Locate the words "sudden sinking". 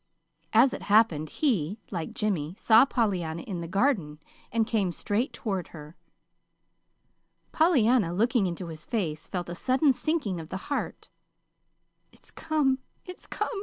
9.53-10.39